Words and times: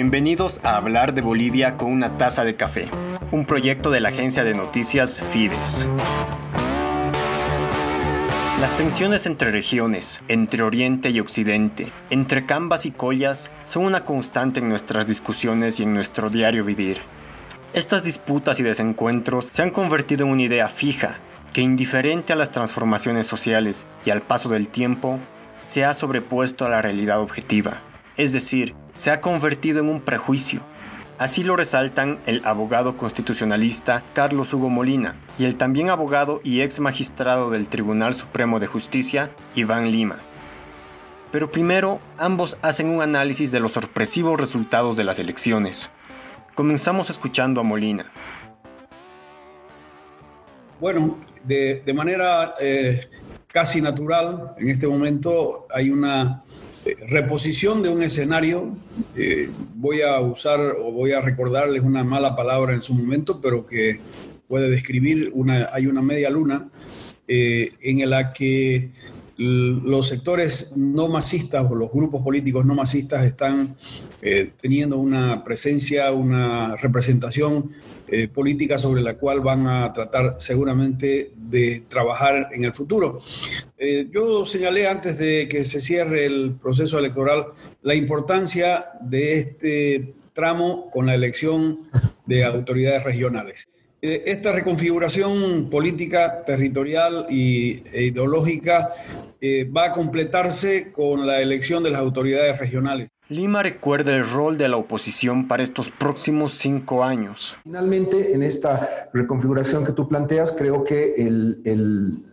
Bienvenidos 0.00 0.60
a 0.62 0.76
Hablar 0.76 1.12
de 1.12 1.22
Bolivia 1.22 1.76
con 1.76 1.90
una 1.90 2.16
taza 2.16 2.44
de 2.44 2.54
café, 2.54 2.88
un 3.32 3.44
proyecto 3.44 3.90
de 3.90 3.98
la 3.98 4.10
agencia 4.10 4.44
de 4.44 4.54
noticias 4.54 5.20
Fides. 5.32 5.88
Las 8.60 8.76
tensiones 8.76 9.26
entre 9.26 9.50
regiones, 9.50 10.20
entre 10.28 10.62
Oriente 10.62 11.10
y 11.10 11.18
Occidente, 11.18 11.90
entre 12.10 12.46
Cambas 12.46 12.86
y 12.86 12.92
Collas, 12.92 13.50
son 13.64 13.86
una 13.86 14.04
constante 14.04 14.60
en 14.60 14.68
nuestras 14.68 15.04
discusiones 15.08 15.80
y 15.80 15.82
en 15.82 15.94
nuestro 15.94 16.30
diario 16.30 16.64
vivir. 16.64 16.98
Estas 17.72 18.04
disputas 18.04 18.60
y 18.60 18.62
desencuentros 18.62 19.48
se 19.50 19.62
han 19.62 19.70
convertido 19.70 20.26
en 20.26 20.30
una 20.30 20.42
idea 20.42 20.68
fija 20.68 21.18
que, 21.52 21.62
indiferente 21.62 22.32
a 22.32 22.36
las 22.36 22.52
transformaciones 22.52 23.26
sociales 23.26 23.84
y 24.04 24.10
al 24.10 24.22
paso 24.22 24.48
del 24.48 24.68
tiempo, 24.68 25.18
se 25.56 25.84
ha 25.84 25.92
sobrepuesto 25.92 26.64
a 26.64 26.68
la 26.68 26.82
realidad 26.82 27.18
objetiva, 27.18 27.82
es 28.16 28.32
decir, 28.32 28.76
se 28.98 29.12
ha 29.12 29.20
convertido 29.20 29.78
en 29.78 29.88
un 29.88 30.00
prejuicio. 30.00 30.60
Así 31.18 31.44
lo 31.44 31.54
resaltan 31.54 32.18
el 32.26 32.42
abogado 32.44 32.96
constitucionalista 32.96 34.02
Carlos 34.12 34.52
Hugo 34.52 34.70
Molina 34.70 35.16
y 35.38 35.44
el 35.44 35.56
también 35.56 35.88
abogado 35.88 36.40
y 36.42 36.62
ex 36.62 36.80
magistrado 36.80 37.50
del 37.50 37.68
Tribunal 37.68 38.14
Supremo 38.14 38.58
de 38.58 38.66
Justicia, 38.66 39.30
Iván 39.54 39.92
Lima. 39.92 40.18
Pero 41.30 41.52
primero, 41.52 42.00
ambos 42.16 42.56
hacen 42.60 42.88
un 42.88 43.00
análisis 43.00 43.52
de 43.52 43.60
los 43.60 43.72
sorpresivos 43.72 44.40
resultados 44.40 44.96
de 44.96 45.04
las 45.04 45.20
elecciones. 45.20 45.90
Comenzamos 46.56 47.08
escuchando 47.08 47.60
a 47.60 47.64
Molina. 47.64 48.10
Bueno, 50.80 51.18
de, 51.44 51.92
manera 51.94 52.54
eh, 52.60 53.08
casi 53.46 53.80
natural, 53.80 54.54
en 54.58 54.68
este 54.68 54.88
momento 54.88 55.68
hay 55.72 55.90
una 55.90 56.42
reposición 57.08 57.82
de 57.82 57.88
un 57.88 58.02
escenario. 58.02 58.76
Eh, 59.16 59.50
voy 59.74 60.02
a 60.02 60.20
usar 60.20 60.60
o 60.78 60.92
voy 60.92 61.12
a 61.12 61.20
recordarles 61.20 61.82
una 61.82 62.04
mala 62.04 62.34
palabra 62.36 62.74
en 62.74 62.80
su 62.80 62.94
momento, 62.94 63.40
pero 63.40 63.66
que 63.66 64.00
puede 64.46 64.70
describir, 64.70 65.30
una, 65.34 65.68
hay 65.72 65.86
una 65.86 66.02
media 66.02 66.30
luna 66.30 66.68
en 67.30 68.08
la 68.08 68.32
que 68.32 68.88
los 69.38 70.08
sectores 70.08 70.72
no 70.76 71.08
masistas 71.08 71.64
o 71.70 71.74
los 71.74 71.90
grupos 71.92 72.22
políticos 72.22 72.66
no 72.66 72.74
masistas 72.74 73.24
están 73.24 73.76
teniendo 74.60 74.98
una 74.98 75.44
presencia, 75.44 76.10
una 76.12 76.74
representación 76.76 77.70
eh, 78.10 78.26
política 78.26 78.78
sobre 78.78 79.02
la 79.02 79.18
cual 79.18 79.40
van 79.40 79.66
a 79.66 79.92
tratar 79.92 80.36
seguramente 80.38 81.32
de 81.36 81.82
trabajar 81.90 82.48
en 82.52 82.64
el 82.64 82.72
futuro. 82.72 83.20
Eh, 83.76 84.08
yo 84.10 84.46
señalé 84.46 84.88
antes 84.88 85.18
de 85.18 85.46
que 85.46 85.62
se 85.66 85.78
cierre 85.78 86.24
el 86.24 86.56
proceso 86.58 86.98
electoral 86.98 87.48
la 87.82 87.94
importancia 87.94 88.86
de 89.02 89.34
este 89.34 90.14
tramo 90.32 90.90
con 90.90 91.04
la 91.04 91.14
elección 91.14 91.80
de 92.24 92.44
autoridades 92.44 93.04
regionales. 93.04 93.68
Eh, 94.00 94.22
esta 94.26 94.52
reconfiguración 94.52 95.68
política, 95.70 96.44
territorial 96.44 97.26
y, 97.30 97.82
e 97.92 98.04
ideológica 98.04 98.94
va 99.76 99.86
a 99.86 99.92
completarse 99.92 100.90
con 100.90 101.24
la 101.24 101.40
elección 101.40 101.84
de 101.84 101.90
las 101.90 102.00
autoridades 102.00 102.58
regionales. 102.58 103.08
Lima 103.30 103.62
recuerda 103.62 104.16
el 104.16 104.26
rol 104.26 104.56
de 104.56 104.70
la 104.70 104.78
oposición 104.78 105.48
para 105.48 105.62
estos 105.62 105.90
próximos 105.90 106.54
cinco 106.54 107.04
años. 107.04 107.58
Finalmente, 107.62 108.32
en 108.32 108.42
esta 108.42 109.10
reconfiguración 109.12 109.84
que 109.84 109.92
tú 109.92 110.08
planteas, 110.08 110.50
creo 110.52 110.82
que 110.82 111.14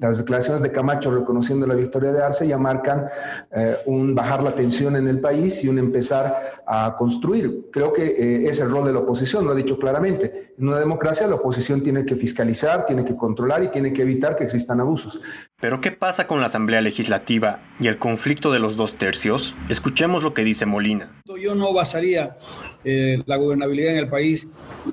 las 0.00 0.18
declaraciones 0.18 0.62
de 0.62 0.72
Camacho 0.72 1.12
reconociendo 1.12 1.64
la 1.68 1.74
victoria 1.74 2.10
de 2.12 2.24
Arce 2.24 2.48
ya 2.48 2.58
marcan 2.58 3.06
eh, 3.52 3.76
un 3.86 4.16
bajar 4.16 4.42
la 4.42 4.52
tensión 4.52 4.96
en 4.96 5.06
el 5.06 5.20
país 5.20 5.62
y 5.62 5.68
un 5.68 5.78
empezar 5.78 6.60
a 6.66 6.96
construir. 6.96 7.68
Creo 7.70 7.92
que 7.92 8.06
eh, 8.06 8.48
es 8.48 8.60
el 8.60 8.68
rol 8.68 8.86
de 8.86 8.92
la 8.92 8.98
oposición, 8.98 9.44
lo 9.44 9.52
ha 9.52 9.54
dicho 9.54 9.78
claramente. 9.78 10.54
En 10.58 10.68
una 10.68 10.80
democracia 10.80 11.28
la 11.28 11.36
oposición 11.36 11.84
tiene 11.84 12.04
que 12.04 12.16
fiscalizar, 12.16 12.84
tiene 12.84 13.04
que 13.04 13.16
controlar 13.16 13.62
y 13.62 13.68
tiene 13.68 13.92
que 13.92 14.02
evitar 14.02 14.34
que 14.34 14.42
existan 14.42 14.80
abusos. 14.80 15.20
Pero 15.60 15.82
¿qué 15.82 15.92
pasa 15.92 16.26
con 16.26 16.40
la 16.40 16.46
Asamblea 16.46 16.80
Legislativa 16.80 17.60
y 17.78 17.88
el 17.88 17.98
conflicto 17.98 18.50
de 18.50 18.58
los 18.58 18.76
dos 18.76 18.94
tercios? 18.94 19.54
Escuchemos 19.68 20.22
lo 20.22 20.32
que 20.32 20.42
dice 20.42 20.64
Molina. 20.64 21.12
Yo 21.40 21.54
no 21.54 21.72
basaría 21.74 22.36
eh, 22.82 23.22
la 23.26 23.36
gobernabilidad 23.36 23.92
en 23.92 23.98
el 23.98 24.08
país 24.08 24.48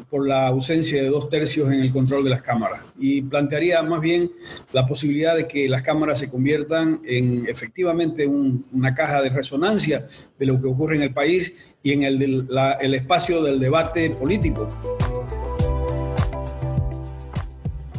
por 0.10 0.28
la 0.28 0.48
ausencia 0.48 1.02
de 1.02 1.10
dos 1.10 1.30
tercios 1.30 1.72
en 1.72 1.80
el 1.80 1.92
control 1.92 2.26
de 2.26 2.30
las 2.30 2.42
cámaras 2.42 2.82
y 3.00 3.22
plantearía 3.22 3.82
más 3.84 4.02
bien 4.02 4.32
la 4.74 4.86
posibilidad 4.86 5.36
de 5.36 5.48
que 5.48 5.70
las 5.70 5.84
cámaras 5.84 6.20
se 6.20 6.30
conviertan 6.30 7.02
en 7.06 7.48
efectivamente 7.48 8.28
una 8.28 8.94
caja 8.94 9.22
de 9.22 9.30
resonancia 9.30 10.08
de 10.38 10.46
lo 10.46 10.62
que 10.62 10.68
ocurre 10.68 10.98
en 10.98 11.04
el 11.04 11.14
país 11.14 11.56
y 11.82 11.94
en 11.94 12.04
el, 12.04 12.48
el 12.82 12.94
espacio 12.94 13.42
del 13.42 13.60
debate 13.60 14.10
político. 14.10 14.97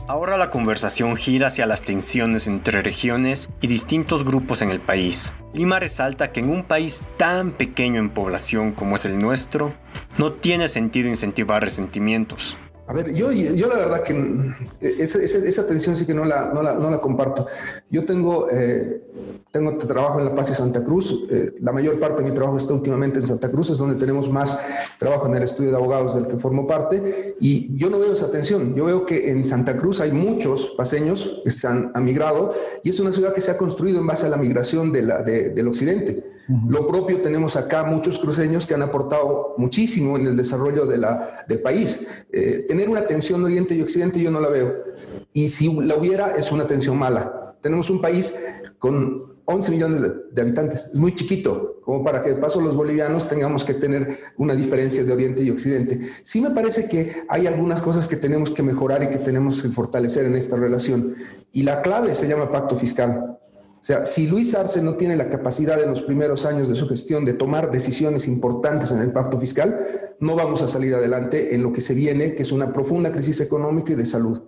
Ahora 0.09 0.39
la 0.39 0.49
conversación 0.49 1.17
gira 1.17 1.49
hacia 1.49 1.67
las 1.67 1.83
tensiones 1.83 2.47
entre 2.47 2.81
regiones 2.81 3.51
y 3.61 3.67
distintos 3.67 4.25
grupos 4.25 4.63
en 4.63 4.71
el 4.71 4.81
país. 4.81 5.35
Lima 5.53 5.79
resalta 5.79 6.33
que 6.33 6.41
en 6.41 6.49
un 6.49 6.65
país 6.65 7.03
tan 7.19 7.51
pequeño 7.51 8.01
en 8.01 8.09
población 8.09 8.73
como 8.73 8.97
es 8.97 9.05
el 9.05 9.19
nuestro, 9.19 9.75
no 10.17 10.33
tiene 10.33 10.69
sentido 10.69 11.11
incentivar 11.11 11.63
resentimientos. 11.63 12.57
A 12.89 12.95
ver, 12.95 13.13
yo, 13.13 13.31
yo 13.31 13.69
la 13.69 13.75
verdad 13.75 14.03
que 14.03 14.17
esa, 14.81 15.23
esa, 15.23 15.67
tensión 15.67 15.95
sí 15.95 16.07
que 16.07 16.15
no 16.15 16.25
la, 16.25 16.53
no 16.55 16.63
la, 16.63 16.73
no 16.73 16.89
la 16.89 16.99
comparto. 16.99 17.47
Yo 17.91 18.07
tengo, 18.07 18.49
eh, 18.51 19.03
tengo 19.51 19.77
trabajo 19.77 20.19
en 20.19 20.25
La 20.25 20.35
Paz 20.35 20.51
y 20.51 20.55
Santa 20.55 20.83
Cruz. 20.83 21.27
Eh, 21.31 21.53
la 21.61 21.73
mayor 21.73 22.01
parte 22.01 22.23
de 22.23 22.31
mi 22.31 22.35
trabajo 22.35 22.57
está 22.57 22.73
últimamente 22.73 23.19
en 23.19 23.27
Santa 23.27 23.51
Cruz, 23.51 23.69
es 23.69 23.77
donde 23.77 23.97
tenemos 23.97 24.31
más 24.31 24.59
trabajo 24.99 25.27
en 25.27 25.35
el 25.35 25.43
estudio 25.43 25.71
de 25.71 25.77
abogados 25.77 26.15
del 26.15 26.29
que 26.29 26.39
formo 26.39 26.67
parte. 26.67 27.37
Y 27.41 27.77
yo 27.77 27.91
no 27.91 27.99
veo 27.99 28.15
esa 28.15 28.31
tensión. 28.31 28.75
Yo 28.75 28.87
veo 28.87 29.05
que 29.05 29.31
en 29.31 29.45
Santa 29.45 29.77
Cruz 29.77 30.01
hay 30.01 30.13
muchos 30.13 30.69
paseños 30.69 31.43
que 31.45 31.51
se 31.51 31.67
han, 31.67 31.93
migrado 32.01 32.55
y 32.83 32.89
es 32.89 32.99
una 33.01 33.13
ciudad 33.13 33.35
que 33.35 33.43
se 33.43 33.51
ha 33.51 33.59
construido 33.59 33.99
en 33.99 34.07
base 34.07 34.25
a 34.25 34.31
la 34.31 34.39
migración 34.39 34.93
de 34.93 35.03
la, 35.03 35.23
del 35.23 35.69
occidente. 35.69 36.38
Lo 36.67 36.87
propio 36.87 37.21
tenemos 37.21 37.57
acá 37.57 37.85
muchos 37.85 38.19
cruceños 38.19 38.67
que 38.67 38.73
han 38.73 38.81
aportado 38.81 39.55
muchísimo 39.59 40.17
en 40.17 40.27
el 40.27 40.37
desarrollo 40.37 40.87
de 40.87 40.99
del 41.47 41.61
país. 41.61 42.07
Eh, 42.33 42.65
tener 42.67 42.89
una 42.89 43.07
tensión 43.07 43.45
Oriente 43.45 43.75
y 43.75 43.83
Occidente 43.83 44.19
yo 44.21 44.31
no 44.31 44.41
la 44.41 44.49
veo. 44.49 44.75
Y 45.35 45.49
si 45.49 45.71
la 45.83 45.97
hubiera, 45.97 46.37
es 46.37 46.51
una 46.51 46.67
tensión 46.67 46.97
mala. 46.99 47.55
Tenemos 47.61 47.91
un 47.91 48.01
país 48.01 48.35
con 48.79 49.39
11 49.51 49.71
millones 49.71 50.03
de, 50.03 50.43
habitantes, 50.43 50.91
es 50.93 50.99
muy 50.99 51.15
chiquito, 51.15 51.81
como 51.83 52.05
para 52.05 52.23
que 52.23 52.31
de 52.31 52.37
paso 52.37 52.61
los 52.61 52.77
bolivianos 52.77 53.29
tengamos 53.29 53.65
que 53.65 53.73
tener 53.73 54.19
una 54.37 54.55
diferencia 54.55 55.03
de 55.03 55.11
Oriente 55.11 55.43
y 55.43 55.49
Occidente. 55.49 56.01
Sí 56.23 56.43
me 56.43 56.51
parece 56.51 56.87
que 56.87 57.23
hay 57.31 57.47
algunas 57.47 57.81
cosas 57.81 58.07
que 58.09 58.17
tenemos 58.17 58.51
que 58.51 58.63
mejorar 58.63 59.03
y 59.03 59.09
que 59.09 59.17
tenemos 59.17 59.63
que 59.63 59.71
fortalecer 59.71 60.27
en 60.27 60.37
esta 60.37 60.57
relación. 60.57 61.15
Y 61.51 61.63
la 61.63 61.81
clave 61.81 62.15
se 62.15 62.29
llama 62.29 62.51
pacto 62.51 62.77
fiscal. 62.77 63.39
O 63.81 63.85
sea, 63.85 64.05
si 64.05 64.27
Luis 64.27 64.55
Arce 64.55 64.83
no 64.83 64.97
tiene 64.97 65.17
la 65.17 65.29
capacidad 65.29 65.81
en 65.81 65.91
los 65.91 66.03
primeros 66.03 66.45
años 66.45 66.69
de 66.69 66.75
su 66.75 66.89
gestión 66.89 67.25
de 67.25 67.33
tomar 67.33 67.71
decisiones 67.71 68.27
importantes 68.27 68.91
en 68.91 68.99
el 68.99 69.13
pacto 69.13 69.39
fiscal, 69.39 70.17
no 70.19 70.35
vamos 70.35 70.63
a 70.63 70.69
salir 70.69 70.95
adelante 70.95 71.55
en 71.55 71.63
lo 71.63 71.73
que 71.73 71.81
se 71.81 71.95
viene, 71.95 72.35
que 72.35 72.43
es 72.43 72.51
una 72.51 72.73
profunda 72.73 73.13
crisis 73.13 73.41
económica 73.41 73.93
y 73.93 73.97
de 73.97 74.05
salud. 74.05 74.43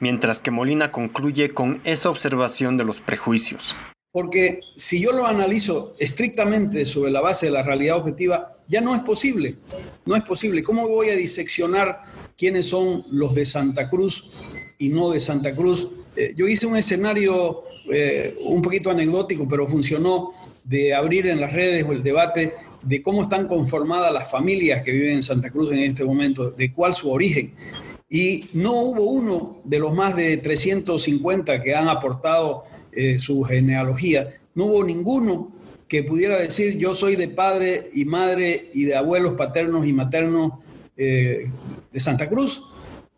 Mientras 0.00 0.42
que 0.42 0.50
Molina 0.50 0.92
concluye 0.92 1.54
con 1.54 1.80
esa 1.84 2.10
observación 2.10 2.76
de 2.76 2.84
los 2.84 3.00
prejuicios. 3.00 3.74
Porque 4.12 4.60
si 4.76 5.00
yo 5.00 5.12
lo 5.12 5.26
analizo 5.26 5.94
estrictamente 5.98 6.84
sobre 6.84 7.10
la 7.10 7.22
base 7.22 7.46
de 7.46 7.52
la 7.52 7.62
realidad 7.62 7.96
objetiva, 7.96 8.54
ya 8.68 8.82
no 8.82 8.94
es 8.94 9.00
posible. 9.00 9.56
No 10.04 10.14
es 10.14 10.22
posible. 10.22 10.62
¿Cómo 10.62 10.88
voy 10.88 11.08
a 11.08 11.16
diseccionar 11.16 12.04
quiénes 12.36 12.68
son 12.68 13.04
los 13.10 13.34
de 13.34 13.46
Santa 13.46 13.88
Cruz 13.88 14.54
y 14.78 14.90
no 14.90 15.10
de 15.10 15.20
Santa 15.20 15.52
Cruz? 15.52 15.90
Eh, 16.16 16.32
yo 16.34 16.48
hice 16.48 16.66
un 16.66 16.76
escenario 16.76 17.64
eh, 17.92 18.36
un 18.46 18.62
poquito 18.62 18.90
anecdótico, 18.90 19.46
pero 19.46 19.68
funcionó 19.68 20.32
de 20.64 20.94
abrir 20.94 21.26
en 21.26 21.40
las 21.40 21.52
redes 21.52 21.84
o 21.84 21.92
el 21.92 22.02
debate 22.02 22.54
de 22.82 23.02
cómo 23.02 23.22
están 23.22 23.46
conformadas 23.46 24.12
las 24.12 24.30
familias 24.30 24.82
que 24.82 24.92
viven 24.92 25.16
en 25.16 25.22
Santa 25.22 25.50
Cruz 25.50 25.70
en 25.72 25.80
este 25.80 26.04
momento, 26.04 26.50
de 26.50 26.72
cuál 26.72 26.94
su 26.94 27.10
origen. 27.10 27.54
Y 28.08 28.48
no 28.54 28.72
hubo 28.72 29.02
uno 29.02 29.60
de 29.64 29.78
los 29.78 29.92
más 29.92 30.16
de 30.16 30.36
350 30.38 31.60
que 31.60 31.74
han 31.74 31.88
aportado 31.88 32.64
eh, 32.92 33.18
su 33.18 33.42
genealogía, 33.42 34.34
no 34.54 34.66
hubo 34.66 34.84
ninguno 34.84 35.52
que 35.86 36.02
pudiera 36.02 36.38
decir 36.38 36.78
yo 36.78 36.94
soy 36.94 37.14
de 37.14 37.28
padre 37.28 37.90
y 37.92 38.06
madre 38.06 38.70
y 38.72 38.84
de 38.84 38.96
abuelos 38.96 39.34
paternos 39.34 39.86
y 39.86 39.92
maternos 39.92 40.52
de 40.96 41.50
Santa 42.00 42.26
Cruz 42.26 42.62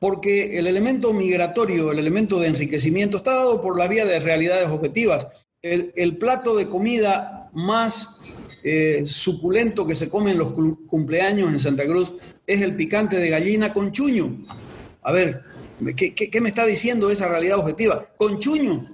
porque 0.00 0.59
el 0.59 0.67
elemento 0.67 1.12
migratorio, 1.12 1.91
el 1.91 1.99
elemento 1.99 2.39
de 2.39 2.49
enriquecimiento 2.49 3.17
está 3.17 3.35
dado 3.35 3.61
por 3.61 3.79
la 3.79 3.89
vía 3.89 4.06
de 4.06 4.21
realidades 4.21 4.69
objetivas. 4.69 5.27
El, 5.61 6.17
plato 6.19 6.56
de 6.56 6.69
comida 6.69 7.50
más 7.53 8.21
eh, 8.62 9.03
suculento 9.06 9.87
que 9.87 9.97
se 9.97 10.09
come 10.09 10.31
en 10.31 10.39
los 10.39 10.55
cumpleaños 10.87 11.50
en 11.50 11.59
Santa 11.59 11.85
Cruz 11.85 12.12
es 12.47 12.62
el 12.62 12.77
picante 12.77 13.17
de 13.17 13.29
gallina 13.29 13.73
con 13.73 13.91
chuño. 13.91 14.47
A 15.03 15.11
ver, 15.11 15.43
¿qué, 15.97 16.41
me 16.41 16.49
está 16.49 16.65
diciendo 16.65 17.11
esa 17.11 17.29
realidad 17.29 17.59
objetiva? 17.59 18.06
Con 18.17 18.39
chuño. 18.39 18.87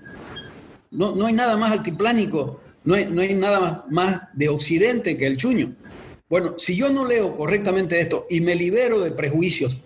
No, 0.91 1.15
no 1.15 1.27
hay 1.27 1.35
nada 1.35 1.57
más 1.57 1.73
altiplánico, 1.73 2.61
no 2.85 2.95
hay, 2.95 3.07
no 3.07 3.21
hay 3.21 3.35
nada 3.35 3.61
más, 3.61 3.79
más 3.91 4.21
de 4.33 4.49
occidente 4.49 5.19
que 5.19 5.27
el 5.27 5.37
chuño. 5.37 5.75
Bueno, 6.31 6.55
si 6.57 6.77
yo 6.77 6.89
no 6.89 7.07
leo 7.07 7.37
correctamente 7.37 8.01
esto 8.01 8.25
y 8.31 8.41
me 8.41 8.55
libero 8.55 9.01
de 9.01 9.11
prejuicios, 9.11 9.79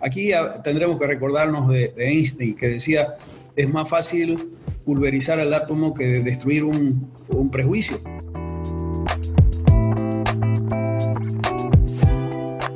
aquí 0.00 0.30
tendremos 0.64 0.98
que 0.98 1.06
recordarnos 1.06 1.68
de, 1.68 1.92
Einstein, 1.96 2.54
que 2.54 2.68
decía, 2.68 3.14
es 3.56 3.68
más 3.68 3.88
fácil 3.88 4.50
pulverizar 4.84 5.38
el 5.38 5.52
átomo 5.54 5.94
que 5.94 6.04
destruir 6.22 6.64
un, 6.64 7.12
un 7.28 7.50
prejuicio. 7.50 8.00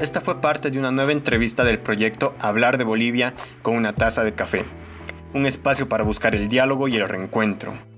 Esta 0.01 0.21
fue 0.21 0.41
parte 0.41 0.71
de 0.71 0.79
una 0.79 0.91
nueva 0.91 1.13
entrevista 1.13 1.65
del 1.65 1.79
proyecto 1.79 2.35
Hablar 2.39 2.79
de 2.79 2.85
Bolivia 2.85 3.35
con 3.63 3.75
una 3.75 3.95
taza 3.95 4.23
de 4.23 4.35
café, 4.35 4.65
un 5.33 5.47
espacio 5.47 5.89
para 5.89 6.05
buscar 6.05 6.35
el 6.35 6.49
diálogo 6.49 6.89
y 6.89 6.97
el 6.97 7.09
reencuentro 7.09 7.94